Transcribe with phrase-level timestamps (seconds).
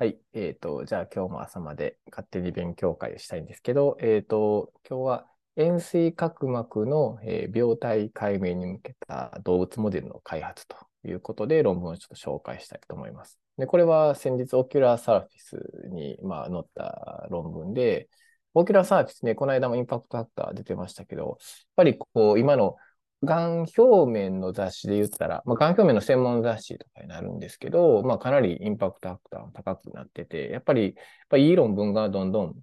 [0.00, 0.16] はい。
[0.32, 5.26] えっ、と、じゃあ今日も朝まで勝手に勉強会をしたいんですけど、えっ、と、今日は
[5.56, 13.40] 円錐角膜の、えー病態解明に向けた動物モデルの開発ということで論文をちょっと紹介したいと思います。
[13.56, 18.08] で、これは先日 Ocular Surface に、まあ、載った論文で、
[18.54, 21.36] Ocular Surface ね、この間もインパクトファクター出てましたけど、やっ
[21.74, 22.76] ぱりこう、今の
[23.24, 30.94] 眼表面の雑誌で言ったら、まあ、眼表面の専門雑誌とかになるんですけど、まあ、かなりインパクトファクターが高くなってて、やっぱり、やっ
[31.28, 32.54] ぱりいい論文がどんどん、やっ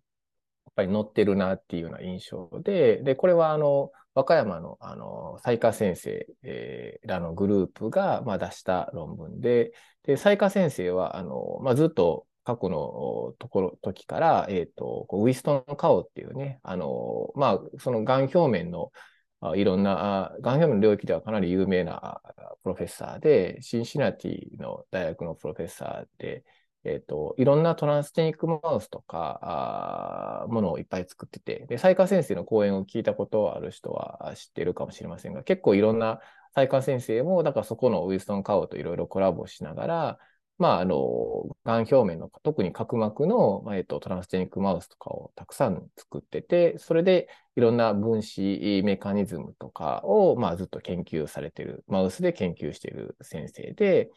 [0.76, 18.92] ぱり載ってるなっていうような印象で、で、これはあの、和歌山の、あの、西川先生、えーらのグループが、まあ、出した論文で、で、西川先生は、あの、まあ、ずっと過去のところ、時から、えっ、と、ウィストン・カオっていうね、あの、まあ、そのがん表面の、
[19.56, 22.22] いろんな、あがん表の領域ではかなり有名な
[22.64, 26.44] プロフェッサーで、シンシナティの大学のプロフェッサーで、
[26.84, 36.22] えっ、と、いろんなトランステニックマウスとか、ものをいっぱい作ってて、で、西川先生の講演を聞いたことある人は知ってるかもしれませんが、結構いろんな
[36.56, 40.20] 西川先生も、だからそこのウィストン・カオといろいろコラボしながら、
[40.58, 54.10] まあ、あの、がん表面の、特に角膜の、まあえっと、トランスジェニックマウスとかをたくさん作ってて、それでいろんな分子メカニズムとかを、まあ、ずっと研究されている、マウスで研究している先生で、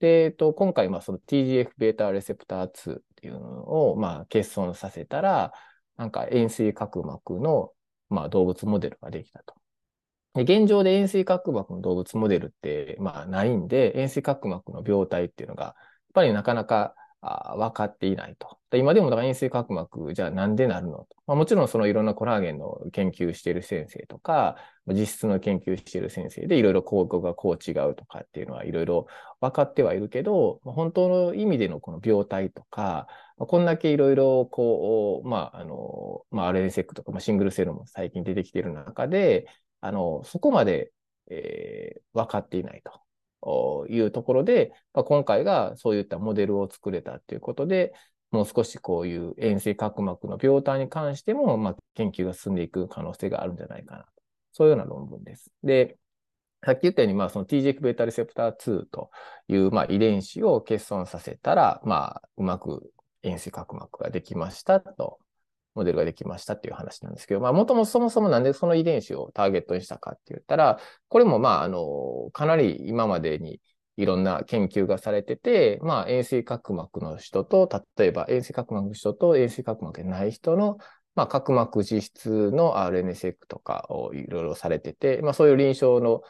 [0.00, 5.52] で、えっと、今回、まあ、その TGF-β レセプター2っていうのを、まあ、欠損させたら、
[5.96, 7.72] なんか円錐角膜の、
[8.08, 9.54] まあ、動物モデルができたと。
[10.34, 15.74] で現状で円錐角膜の動物モデルって、まあ、ないんで、円錐角膜の病態っていうのが、やっ
[16.12, 18.58] ぱりなかなかあ分かっていないと。
[18.70, 20.98] で今でもだから円錐角膜、じゃあなんでなるの？
[20.98, 21.06] と。
[21.26, 24.56] まあ、もちろんそのいろんなコラーゲンの研究している先生とか、
[24.88, 29.06] 実質の研究している先生でいろいろここがこう違うとかっていうのはいろいろ
[29.40, 33.06] 分かってはいるけど、まあ本当の意味でのこの病態とか、
[33.38, 39.46] まあこんだけいろいろこう、まあ、あの、まあ、RNSEC とか、まあ、シングルセルも最近出てきている中で、
[39.84, 40.92] あの、そこまで、
[41.30, 42.82] えー分かっていない
[43.42, 47.92] というところで、まあ、今回がそういったモデルを作れたということで、
[48.30, 54.08] もう少しこういう円錐角膜の病態に関しても、まあ、研究が進んでいく可能性があるんじゃないかなと。
[54.52, 55.50] そういうような論文です。
[55.62, 55.98] で、
[56.64, 59.10] さっき言ったように、まあ、その TGF-β レセプター2と
[59.48, 62.92] いう、まあ、遺伝子を欠損させたら、まあ、うまく
[63.22, 65.18] 円錐角膜ができましたと、
[65.74, 73.60] モデルができましたっていう話なんですけど、まあ、もともそもそもなんでその遺伝子をターゲットにしたかって言ったら、これもまあ、あの、かなり今までに
[73.96, 77.68] いろんな研究がされてて、まあ、円錐角膜の人と、
[77.98, 80.78] 例えば円錐角膜の人と円錐角膜でない人の、
[81.14, 86.22] まあ、角膜実質の RNSEC とかをいろいろされてて、まあ、そういう臨床の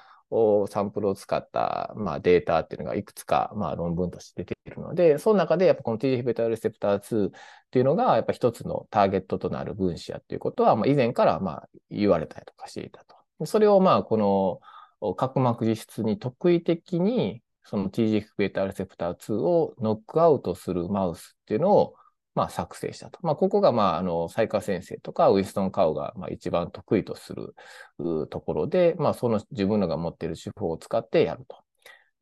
[0.68, 7.30] サンプルを使った、まあ、データっていうのがいくつか、まあ、論文として出ているので、その中でやっぱこの TGF-β レセプター2っ
[7.70, 13.46] ていうのがやっぱ一つのターゲットとなる分子やっていうことは、まあ、以前からまあ言われたりとかしていたと。
[13.46, 14.60] それをまあこ
[15.02, 21.94] の角膜実質に特異的にその TGF-β レセプター2をノックアウトするマウスっていうのを
[22.34, 23.18] まあ作成したと。
[23.22, 27.54] まあここがまああの、サイカ先生とかウィストン・カウがまあ一番得意とする
[27.98, 31.64] うところで、まあその自分らが持っている手法を使ってやると。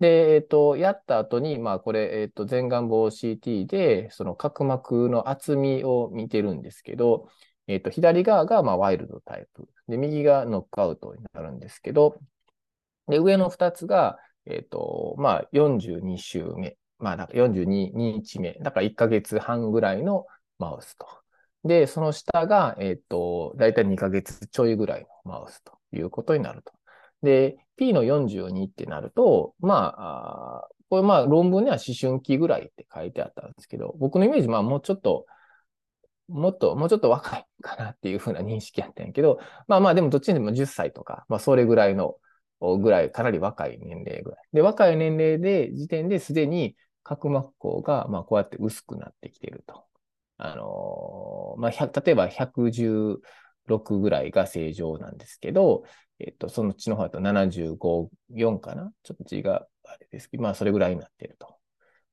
[0.00, 7.28] で、えっ、と、やった後に、まあこれ、えっ、と、前眼房 CT で、その角膜の厚みを見てるんですけど、
[7.68, 9.68] えっ、と、左側がまあワイルドタイプ。
[9.88, 12.18] で、右がノックアウトになるんですけど、
[13.08, 16.76] で、上の2つが、えっ、と、まあ、42週目。
[17.02, 18.54] まあ、だか42日目。
[18.60, 20.26] だから1ヶ月半ぐらいの
[20.58, 21.06] マウスと。
[21.64, 26.72] で、その下が、えっ、と、だいたい2ヶ月ちょいぐらいのマウスということになると。
[27.22, 35.26] で、P の42ってなると、まあ、あこれまあ論文には思春期ぐらいって書いてあったんですけど、僕のイメージ、まあもうちょっと、
[36.28, 42.16] もっと、もうちょっと若いかなっていうふうな認識やったんやけど、まあまあでもどっちにでも10歳とか、まあそれぐらいの、
[42.60, 44.40] ぐらい、かなり若い年齢ぐらい。
[44.52, 49.84] で、若い年齢で、時点ですでに角膜孔が、まあこうやって薄くなってきてると。
[50.38, 55.84] あのーまあ、例えば116ぐらいが正常なんですけど、
[56.18, 58.92] えっと、そのうちの方だと75、4かな？
[59.02, 61.56] ちょっと字があれですけど、まあそれぐらいになっていると。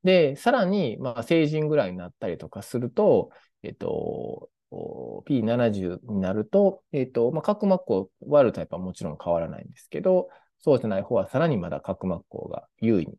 [0.04, 3.32] で、さらに、まあ成人ぐらいになったりとかすると、
[3.64, 4.50] えっと、
[5.26, 13.16] P70 になると、えっと、まあ、角膜孔、ワイルドタイプはもちろん変わらないんですけど、そうじゃない方はさらにまだ角膜孔が優位に、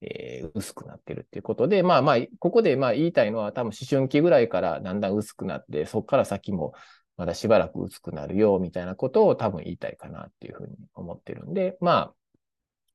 [0.00, 6.74] えー薄くなってるっていうことで、まあまあ、ここでまあ言いたいのは多分思春期ぐらいからだんだん薄くなって、そこから先も
[7.16, 12.12] まだしばらく薄くなるよ、みたいなことを多分言いたいかなっていうふうに思ってるんで、ま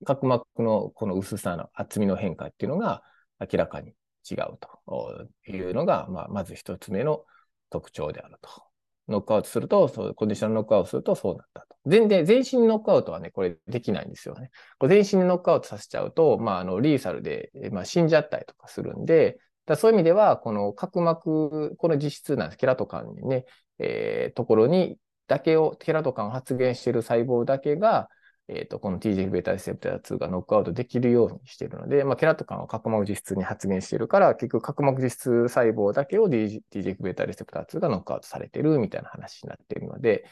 [0.01, 3.03] あ、角膜のこの薄さの厚みの変化っていうのが、
[3.39, 3.93] 明らかに
[4.29, 7.25] 違うというのが、まあ、まず一つ目の
[7.71, 8.70] 特徴であると。
[9.07, 11.75] ノックアウトすると、そう、コンディションノックアウトするとそうなったと。
[11.85, 14.51] 全然、全身ノックアウトはね、これできないんですよね。
[14.77, 22.57] これ全身ノックアウトさせちゃうと、まあ、あの、リーサルで、まあ、死んじゃったりとかするんで、だそういう意味では、この角膜、この実質なんです。
[22.57, 23.45] ケラトカンにね、
[23.79, 28.09] えー、ところにだけを、ケラトカンを発現している細胞だけが、
[28.47, 40.25] えっ、ー、と、この TGF-β レセプター2がノックアウトできるようにしているので、まあ、ケラトカンは角膜実質に発現しているから、結局角膜実質細胞だけを TGF-β レセプター2がノックアウトされているみたいな話になっているので、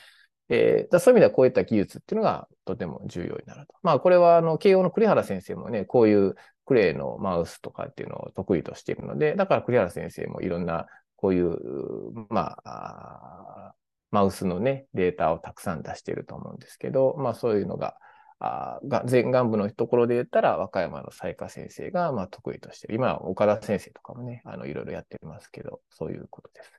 [0.49, 3.75] えー、そういう意味ではこういった技術っていうのがとても重要になると。
[3.83, 6.35] まあ、これは、あの、慶応の栗原先生もね、こういう
[6.65, 11.57] クレイのマウスとかっていうのを得意としているので、だから栗原先生もいろんな、こういう、
[12.29, 13.73] まあ、
[14.11, 17.95] マウスのね、データをたくさん出していると思うんですけど、まあそういうのが、
[18.39, 22.95] あが前岸部のところで言ったら、和歌山の雑賀先生がまあ得意としてる。
[22.95, 26.71] 今岡田先生とかもね、あのいろいろやってますけど、そういうことです。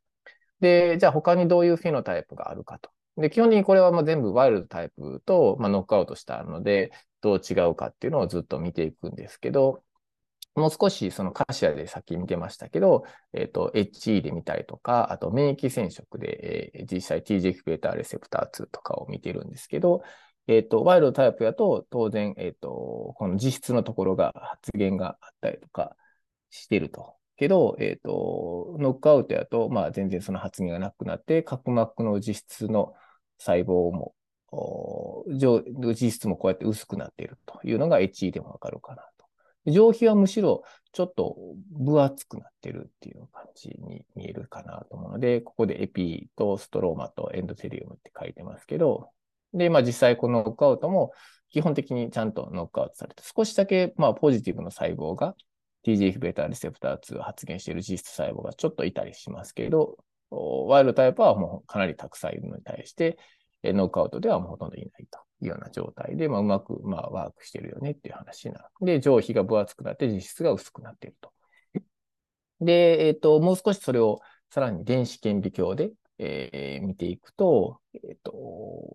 [0.61, 2.91] で、じゃあ他にどういうフェノタイプがあるかと。
[3.17, 9.83] で、基本的にこれはまあ全部ワイルドタイプと、まあ、ノックアウトしたので、どう違うかっていうのをずっと見ていくんですけど、
[10.57, 20.03] もう少しそのカシアでさっき見てましたけど、えっ、ー、と、HE で見たりとか、あと免疫染色で、えー、実際 TGF-β レセプター2とかを見てるんですけど、
[20.49, 25.97] えっ、ー、と、ワイルドタイプやと当然、えっ、と、この実質のところが発現があったりとか
[26.51, 27.15] してると。
[27.37, 32.95] けど、えっ、と、ノックアウトやと、まあ全然その発現がなくなって、角膜の実質の
[33.39, 34.15] 細胞も、
[35.95, 39.10] 実質もこうやって薄くなっているというのが HE でもわかるかな
[39.67, 40.63] 上皮はむしろ
[40.93, 41.37] ちょっと
[41.73, 49.11] 分厚くなってるっていう感じに見えるかなと思うので、ここでエピとストローマとエンドテリウムって書いてますけど、
[49.53, 51.13] で、まあ実際このノックアウトも
[51.51, 55.35] 基本的にちゃんとノックアウトされて、少しだけまあポジティブの細胞が
[55.87, 59.97] TGF-β レセプター2を発現している実質細胞がちょっといたりしますけど、
[60.31, 63.19] ワイルドタイプはもうかなりたくさんいるのに対して、
[63.63, 65.20] ノックアウトではもうほとんどいないと。
[65.49, 68.69] ような状態で、まあ、うまく、まあ、ワークしてるよねっていう話な。
[68.81, 71.33] で、上皮が分厚くなって実質が薄くなっていると。
[72.61, 74.21] で、えっ、ー、と、もう少しそれを
[74.51, 75.93] さらに電子顕微鏡で、
[76.23, 78.33] えー、見ていくと、えっ、ー、と、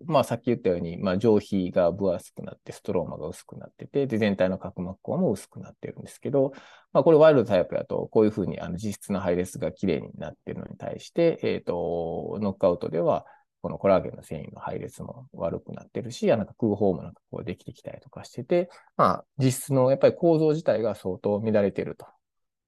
[0.06, 6.52] まあ、さっき言ったように、まあ、上皮が分厚くなって、ストローマが薄くなってて、で、全体の角膜孔も薄くなってるんですけど、
[6.92, 13.26] まあ、これワイルドタイプだと、こういうふうに、あの、実質の配列が綺麗になってるのに対して、えっ、と、ノックアウトでは、
[13.66, 22.06] このコラーゲンの繊維の配列も悪くなってるし、なんか空砲もなんかこうできてきたりとかしてて、まあ実質のやっぱり構造自体が相当乱れてると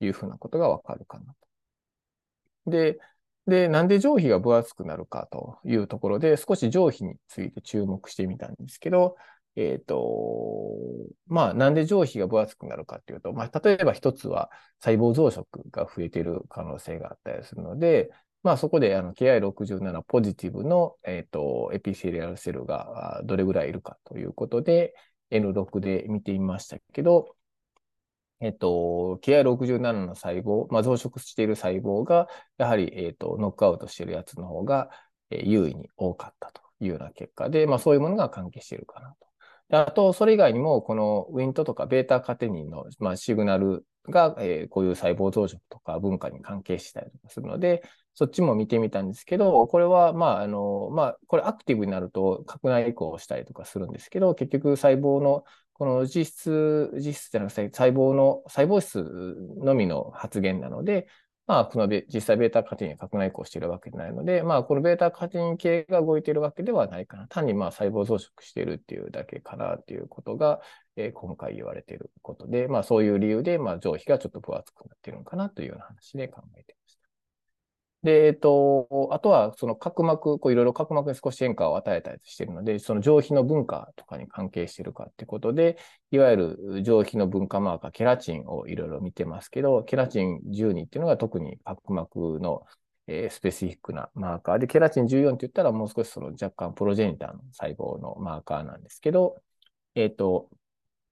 [0.00, 1.34] いうふうなことがわかるかな
[2.66, 2.70] と。
[2.72, 2.98] で、
[3.46, 9.14] で、なんで上皮が分厚くなるかというところで、少し上皮について注目してみたんですけど、
[9.54, 10.74] えっ、ー、と、
[11.28, 14.50] まあ、なんで上皮が分厚くなるかっていうと、まあ、例えば一つは
[14.80, 18.10] 細胞増殖が増えている可能性があったりするので、
[18.42, 24.94] まあそこであの KI67 ポジティブの、えーと、エピセリアルセルがどれぐらいいるかということで
[25.30, 27.34] N6 で見てみましたけど、
[28.40, 34.90] えっ、と、KI67 の細胞、まあ、増殖している細胞が、やはり、えっ、と、ノックアウトしているやつの方が、
[35.30, 39.14] えー、優位に多かったというような結果で、まあそういうものが関係しているかな
[39.70, 39.86] と。
[39.88, 47.82] あと、それ以外にも、このウィントとかベータカテニンの、まあ、シグナルが、えー、こういう細胞増殖とか文化に関係したりとかするので、
[48.18, 59.04] そっちも見てみたんですけど、これは、まあ、あの、まあ、これアクティブになると、核内移行をしたりとかするんですけど、結局細胞の、この実質、実質じゃなくて細胞の、細胞質
[59.64, 61.06] のみの発現なので、
[61.46, 67.28] まあ、この実際ベータカティンが核内移行しているわけでないので、まあ、このベータカティン系が動いているわけではないかな。
[67.28, 70.60] 単にまあ細胞増殖しているっていうだけかなっていうことが、
[70.96, 76.97] えー、今回言われていることで、まあ、そういう理由で、まあ、上皮がちょっと分厚くなっているのかなというような話で考えていました。
[78.04, 85.78] で、えっと、あとは、その角膜、こういろいろ角膜に少し変化を与えたりしているので、その上皮の文化とかに関係しているかってことで、
[86.12, 92.62] いわゆる上皮の文化マーカー、ケラチンをいろいろ見てますけど、ケラチン12っていうのが特に角膜の、
[93.08, 99.42] えー、スペシフィックなマーカーで、ケラチン14って言ったらもう少しその若干プロジェニターの細胞のマーカーなんですけど、
[99.96, 100.48] えっ、と、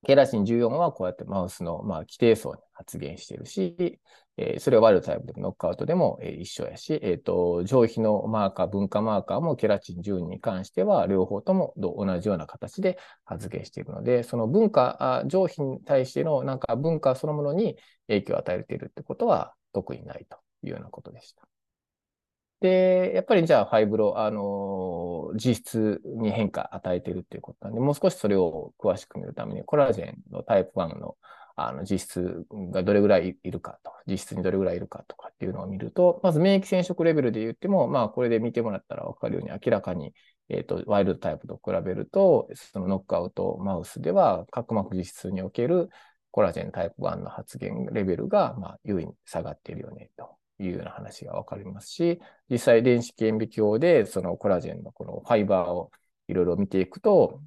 [0.07, 3.99] ケラチン14はこうやってマウスの、まあ、規定層に発現しているし、
[4.39, 17.77] えー、それはワイルドタイプでもノックアウトでも、えー、一緒やし、えっ、ー、と、上皮のマーカー、文化マーカーもケラチン12に関しては両方とも同じような形で発現しているので、その文化、上皮に対してのなんか文化そのものに
[18.09, 21.47] 影響を与えているってことは特にないというようなことでした。
[22.61, 31.17] で、やっぱりじゃあファイブロ、あの、実質に変化与えているっていうことなんで、もう少しそれを詳しく見るために、コラージェンのタイプ1の
[31.57, 40.15] あの実質がどれぐらいいるかと、実質にどれぐらいいるかとかっていうのを見ると、まず免疫染色レベルで言っても、まあ、これで見てもらったら分かるように、明らかに、
[40.51, 45.89] えーと、ワイルドタイプと比べると、そのノックアウトマウスでは、角膜実質における
[46.31, 52.21] コラジェンタイプ1の発現レベルが、まあ、優位に下がっているよねというような話が分かりますし、
[52.51, 55.91] 実際、電子顕微鏡でそのコラジェンのこのファイバーを
[56.29, 57.41] いろいろ見ていくと、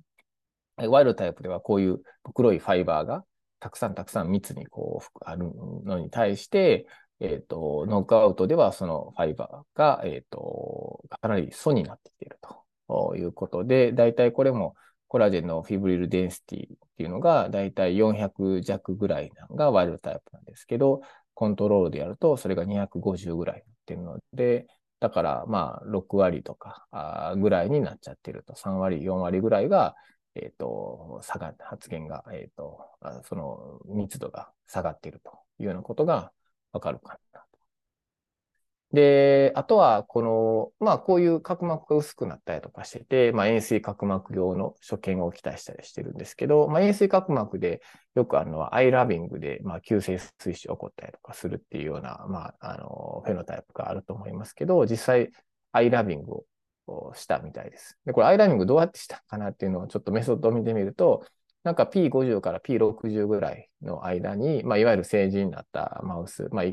[0.78, 2.02] ワイルドタイプではこういう
[2.34, 3.24] 黒いファイバーが
[3.60, 5.52] たくさんたくさん密にこう、ある
[5.84, 6.88] のに対して、
[7.20, 12.40] えっ、ー、と、ノックアウトではそのファイバーが、えっ、ー、と、かなり素になってきている
[12.88, 14.76] ということで、だいたいこれも
[15.08, 21.02] コラジェンのフィブリルデンシティっていうのが、だいたい400弱ぐらいがワイルドタイプなんですけど、
[21.34, 24.68] コントロールでやるとそれが250ぐらいっていうので、
[25.00, 26.86] だからまあ6割とか
[27.38, 29.96] ぐらいになっちゃってると、3割、4割ぐらいが
[30.42, 32.80] えっ、ー、と、下が、発言が、えっ、ー、と、
[33.26, 36.32] その密度が下がっているというようなことが
[36.74, 37.60] わかるかなと。
[38.92, 47.82] で、あとは、この、まあ、こういう角膜が薄くなったりとかしてて、まあ、円錐角膜用の所見を期待したりしてるんですけど、まあ、円錐角膜で
[48.16, 55.30] よくあの、アイラビングで、まあ、急性水腫起こったりとかするっていうような、まあ、あの、フェノタイプがあると思いますけど、実際、
[55.72, 56.46] アイラビングを
[57.16, 57.98] したみたいです。
[58.06, 61.26] で、これアイラーニングどうやってしたかなっていうのをちょっとメソッドを見てみると、
[61.64, 66.66] なんか P50 から P60 ぐらいの間に、まあ、いわゆる成人になったマウス、まあ、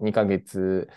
[0.00, 0.88] 2ヶ月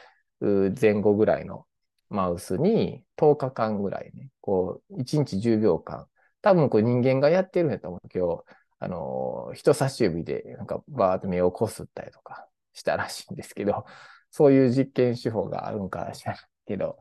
[0.41, 1.65] 前後ぐらいの
[2.09, 6.07] マウスに10日間ぐらいね、こう、1日10秒間、
[6.41, 8.01] 多分これ人間がやってるんやと思う。
[8.13, 8.43] 今日、
[8.79, 13.85] あの、人差し指でなんかバーッと目をこすったりとかしたらしいんですけど、
[14.31, 16.97] そういう実験手法があるんか知らけど、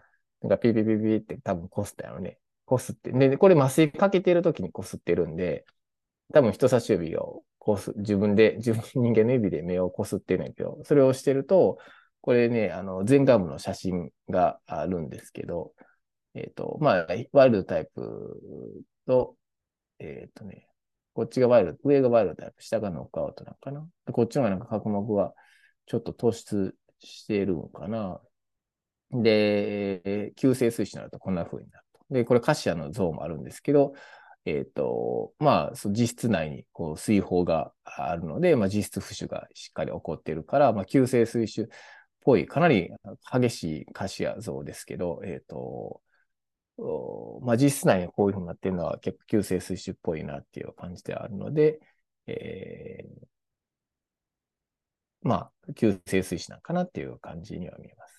[0.48, 2.38] なんかピピピピって多分こすったよね。
[2.64, 3.10] こすって。
[3.12, 5.64] で、これ麻酔かけてる時にこすってるんで、
[6.32, 11.78] 多分人差し指をこす、自分で、自分、人間の指で目をこすってるんやけど、それをしてると、
[12.20, 15.72] これね、あの、前顔部の写真があるんですけど、
[16.34, 18.42] えっ、ー、と、まあ、ワイルドタイプ
[19.06, 19.36] と、
[19.98, 20.68] えっ、ー、とね、
[21.14, 23.88] こっちがワイルド、上がワイルドタイプ、下がノックアウトなのかな。
[24.06, 25.32] でこっちの方がなんか角膜が
[25.86, 28.20] ちょっと突出してるんかな。
[29.10, 32.14] で、急性水死になるとこんな風になると。
[32.14, 33.94] で、これカシアの像もあるんですけど、
[34.46, 41.66] えっ、ー、と、まあ、その実質内にこう水泡があるので、まあ、実質浮腫がしっかり起こっているから、まあ、急性水腫っ
[42.20, 42.90] ぽい、かなり
[43.32, 46.00] 激しいカシア像ですけど、えっ、ー、と、
[47.42, 51.80] まあ、実質内にこういうふうになっているのは結構急性水腫っぽいなっていう感じであるので、
[52.26, 53.26] えー、
[55.22, 58.15] まあ、急性水腫なんかなっていう感じには見えます。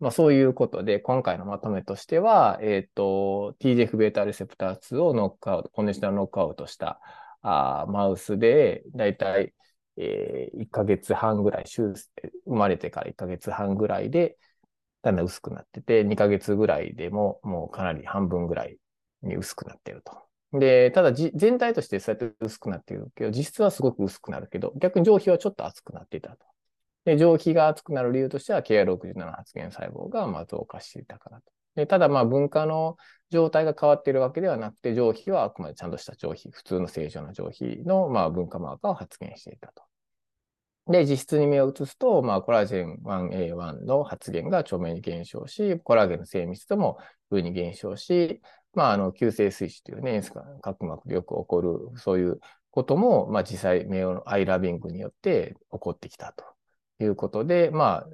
[0.00, 7.00] まあ、そういうことで、今回のまとめとしては、えっ、ー、と、TGF-β レセプター2をノックアウト、コンディショナルノックアウトした
[7.42, 9.54] あマウスで、だいたい、
[9.96, 11.94] え、1ヶ月半ぐらい、生
[12.46, 14.36] まれてから1ヶ月半ぐらいで、
[15.02, 18.78] だんだん薄くなってて、2ヶ月ぐらいでも、もうかなり半分ぐらい
[19.22, 20.24] に薄くなってると。
[20.58, 26.53] で、ただ全体としてそうやって薄くなってるけど、実質はすごく薄くなるけど、逆に上皮はちょっと厚くなっていたと。
[27.04, 31.44] で、上皮が熱くなる理由としては KR67 発現細胞がま増加していたからと。
[31.74, 32.96] で、ただまあ分化の
[33.30, 39.82] 状態が変わっているわけではなくて、上皮はあくまでちゃんとした上皮、普通の正常な上皮のま分化マーカーを発現していたと。
[40.86, 46.98] で、実質に目を移すと、まあ、コラーゲン 1A1 の発現が著名に減少し、コラーゲンの精密度も
[47.30, 48.42] 上に減少し、
[48.74, 50.22] まあ、あの、急性水死というね、
[50.60, 52.38] 角膜でよく起こる、そういう
[52.70, 56.44] ことも、まあ、実際、名誉のアイラビングによって起こってきたと。
[57.00, 58.06] いうことで、まあ、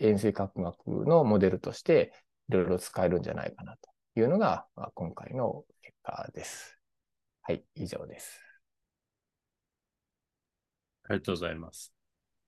[0.00, 2.12] 円錐角膜のモデルとして、
[2.48, 6.78] いろいろ使えるんじゃないかなというのが、まあ、今回の結果です。
[7.42, 8.40] はい、以上です。
[11.04, 11.92] ありがとうございます。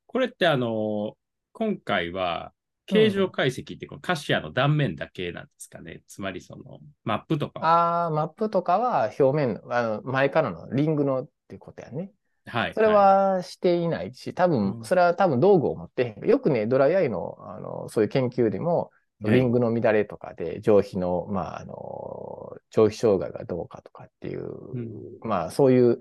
[0.07, 1.17] これってあの、
[1.53, 2.53] 今回は、
[2.87, 12.13] 形状解析ってこの、カシアの断面だけなんですかね、うん、つまりその、マップとかああ、マップとかは表面、あの前からのリングのっていうことやね。
[12.51, 12.75] はい。
[12.75, 18.91] それはしていないし、多分、それは多分道具を持って、よくね、ドライアイの、あの、そういう研究でも、
[19.23, 24.89] リングの乱れとかで、上皮の、まあ、あの、上皮障害がどうかとかっていう、うん、
[25.21, 25.99] まあ、そういう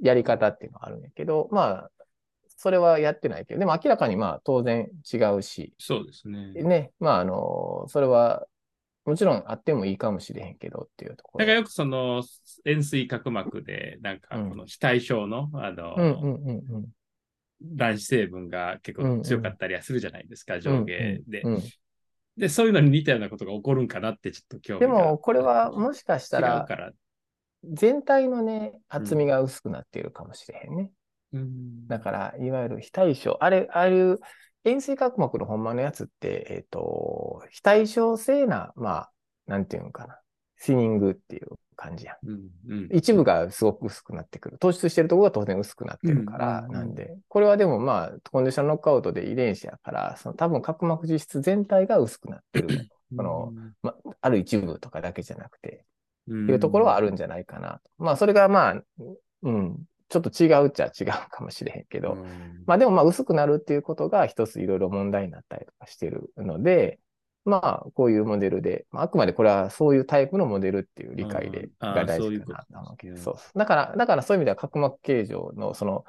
[0.00, 1.90] やり方っていうのがあるんやけど、まあ、
[2.56, 5.72] それはやってないけど、でも明らかにまあ、当然違うし。
[5.78, 6.52] そうですね。
[6.52, 8.46] ね、まあ、あの、それは
[9.08, 11.46] もちろんあってもいいかもしれへんけどっていうところ。
[11.46, 12.22] なんかよくその
[12.66, 15.96] 円錐角膜で、なんかこの非対称の、あの、
[17.60, 20.92] 卵子成分が結構強かったりはするじゃないですか、上下
[21.26, 21.42] で、
[22.36, 24.80] で、そういうのに似たようなことが起こるんかなってちょっと今日。
[24.80, 26.66] でもこれはもしかしたら、
[27.64, 30.90] 全体のね、厚みが薄くなっているかもしれへんね。
[31.32, 34.20] うん、だから、いわゆる非対称、あれ、ああいう
[34.64, 39.10] 円錐角膜のほんまのやつって、えっ、と、非対称性な、まあ、
[39.46, 40.18] なんていうのかな、
[40.56, 42.16] スイニングっていう感じやん。
[42.28, 42.34] うん
[42.68, 44.58] うん一部がすごく薄くなってくる。
[44.58, 52.88] 突出してるところが当然薄くなってるから、うんうんうんなんで、これはでもまあ、コンディションノックアウトで遺伝子やから、その多分角膜実質全体が薄くなってる。
[53.16, 53.54] その
[54.20, 55.86] ある一部とかだけじゃなくて、
[56.26, 57.90] ていうところはあるんじゃないかなと。
[57.98, 58.82] まあ、それがまあ、
[59.42, 59.76] うん、
[60.08, 62.62] ちょっと違うっちゃ違うかもしれへんけど、うん。
[62.66, 66.98] まあでもまあ薄くなるっていうことが一ついろいろ問題になったりとかしてるので、
[67.44, 73.58] まあこういうモデルで、まあ、あくまでこれはそういうタイプのモデルっていう理解で、が大事かなと思うけど、そう。
[73.58, 76.04] だから、だからそういう意味では角膜形状のその、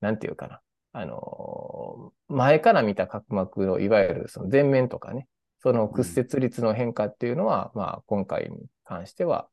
[0.00, 0.60] なんていうかな、
[0.92, 5.28] あのー前から見た角膜のいわゆるその前面とかね、
[5.62, 9.48] その屈折率の変化っていうのは、まあ今回に関しては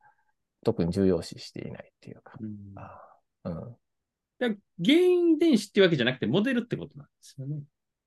[0.64, 2.74] 特に重要視していないっていうか、うん。
[3.44, 3.76] うん、
[4.48, 7.62] 原因遺伝子っていうわけじゃなくて、モデルってことなんですよね。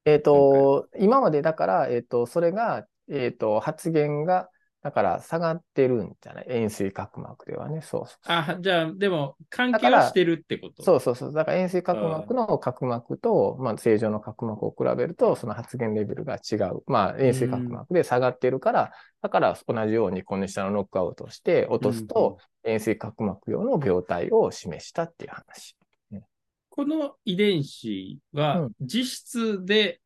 [0.06, 4.50] えっ、と、今までだから、えっ、と、それが、えっ、と、発現が、
[4.84, 6.46] だから下がってるんじゃない？
[6.50, 7.82] 円錐角膜ではね。
[7.82, 8.36] そうそうそう。
[8.36, 10.84] あ、じゃあ、でも、関係はしてるってこと？
[10.84, 11.34] そうそうそう。
[11.34, 16.84] だから円錐角膜の角膜と、まあ、正常の角膜を比べると、その発現レベルが違う。
[16.86, 18.92] まあ、円錐角膜で下がってるから、
[19.24, 25.76] だから同じようにこの下のノックアウトして落とすと、円錐角膜用の病態を示したっていう話。
[26.76, 30.02] この遺伝子はうん実質で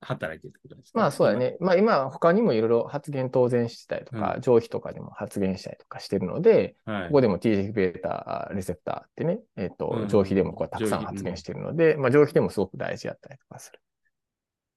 [0.00, 1.56] 働いてるってことですか、まあそうだね。
[1.60, 7.06] まあ今他にもいろいろ発現当然してたりとか、う上皮とかでも発現したりとかしてるので、はい。
[7.06, 13.80] ここでも TGF-β レセプターってね、えっ、とう、ん上皮でもこうたくさん発現してるので、まあ上皮でもすごく大事だったりとかする。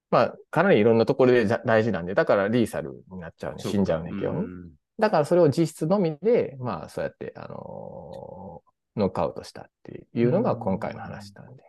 [0.10, 3.64] まあかなりいろんなところで大事なんで、だからリーサルになっちゃうね。
[3.64, 4.40] 死んじゃうねんけどね。
[4.40, 8.41] うんだからそれを実質のみで、まあそうやって、あのー
[8.96, 11.64] ノックアウトしたっていうのが今回の話なんで。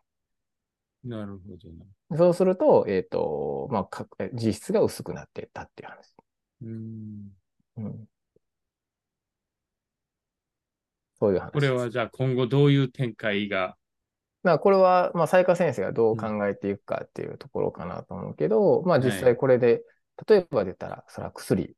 [1.04, 1.68] なるほど
[2.10, 2.16] な。
[2.16, 6.14] そうすると、えっ、と、まあか、実質が薄くなってったっていう話。
[6.62, 7.32] うん
[7.78, 8.08] うん。
[11.18, 11.50] そういう話。
[11.52, 13.76] これはじゃあ今後どういう展開が？
[14.44, 19.82] まあ、これは、まあ、斉川先生がどう考えていくかっていうところかなと思うけど、まあ、実は際これで、
[20.28, 21.76] 例えば出たら、それは薬、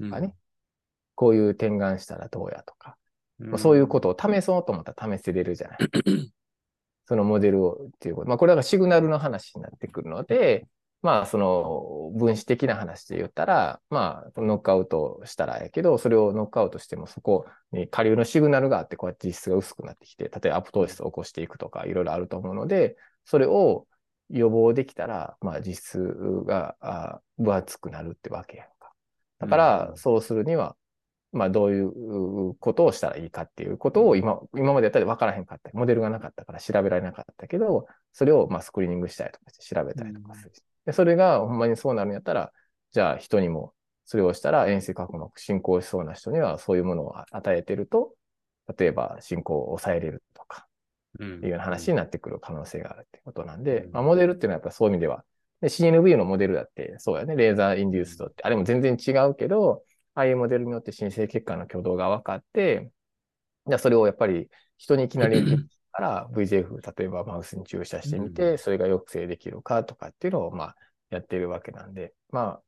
[0.00, 0.34] うんかね
[1.14, 3.05] こういう点眼したらどうやとか、うん
[3.38, 5.78] まあそういうことを試そうと思ったら試せれるじゃない。
[7.06, 8.28] そのモデルをっていうこと。
[8.28, 10.66] まあ、これはシグナルの話になってくるので、
[11.02, 23.86] まあ、その分子的な話で言ったら、まあ、ノックアウトしたらやけど、それをノックアウトしてもそこに下流のシグナルがあって、こうやって実質が薄くなってきて、例えばアプトーシスを起こしていくとか、いろいろあると思うので、それを
[24.30, 25.98] 予防できたら、まあ、実質
[26.44, 28.92] があ分厚くなるってわけやんか。
[29.38, 30.76] だから、うんそうするには、
[31.32, 35.70] まあ、どういうことをしたらいいかっていうことを今、今までやったら分からへんかった。
[35.74, 40.52] モデルがなかったから調べられなかったけど、それをまあスクリーニングしたりとかして調べたりとかする。
[40.86, 42.52] で、それがほんまにそうなるんやったら、
[42.92, 48.14] じゃあ人にもそれをしたら遠征角膜進行しそうな人にはそういうものを与えてると、
[48.78, 50.66] 例えば進行を抑えれるとか、
[51.18, 51.44] うん。
[51.44, 53.92] いうような話になってくる可能性があるってことなんで、うん。
[53.92, 55.24] まあ、モデルっていうのはやっぱそういう意味では、
[55.60, 59.82] で CNV のモデルだってそうやね、レーザーインデュースドって、あれも全然違うけど、
[60.16, 62.90] ああいうモデルによって新生血管の挙動が分かって、
[63.66, 64.48] じゃあそれをやっぱり
[64.78, 65.42] 人にいきなり
[65.92, 70.76] から VJF、例えばマウスに注射してみうて、それが抑制できるかとかっていうのをまあ
[71.10, 72.62] やってるわけなんで、まあ、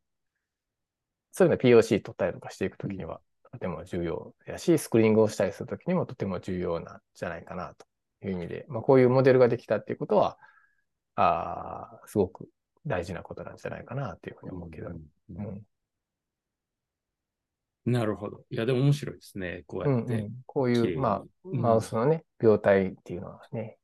[1.32, 3.20] そういうの POC 取ったりとかしていくときには
[3.52, 7.86] とても重要やし、スクリーニングをしたりするときにもとても重要なんじゃないかなと
[8.26, 10.36] いう意味で、まあこういうモデルができたっていうことは、
[11.14, 12.48] ああ、すごく
[12.86, 15.46] 大事なことなんじゃないかなっていうふうに思うけど、ううん。
[15.46, 15.62] ん
[17.84, 18.44] なるほど。
[18.50, 19.64] いや、でも面白いですね。
[19.66, 20.14] こううんやって。
[20.14, 23.78] うんこういう、まあ、うんマウスのね、病態っていうのはね。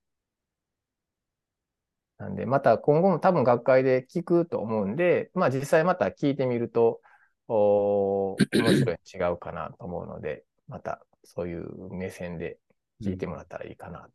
[2.18, 7.00] なんで、また今後も多分学会で聞くと思うんで、まあ実際また聞いてみると、
[7.48, 12.59] おー面白い、違うかなと思うので、またそういう目線で
[13.02, 14.09] 聞いてもらったらいいかな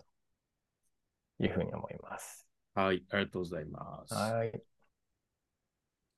[1.40, 2.48] というふうに思います。
[2.74, 4.14] はい、ありがとうございます。
[4.14, 4.69] はい。